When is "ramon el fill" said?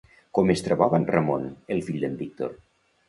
1.17-2.01